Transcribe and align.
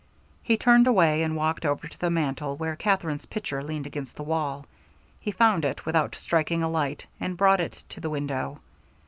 He 0.41 0.57
turned 0.57 0.87
away 0.87 1.21
and 1.21 1.35
walked 1.35 1.63
over 1.63 1.87
to 1.87 1.99
the 1.99 2.09
mantel, 2.09 2.57
where 2.57 2.75
Katherine's 2.75 3.27
picture 3.27 3.63
leaned 3.63 3.85
against 3.85 4.15
the 4.15 4.23
wall. 4.23 4.65
He 5.19 5.29
found 5.29 5.63
it 5.63 5.85
without 5.85 6.15
striking 6.15 6.63
a 6.63 6.69
light, 6.71 7.05
and 7.19 7.37
brought 7.37 7.61
it 7.61 7.83
to 7.89 7.99
the 7.99 8.09
window. 8.09 8.61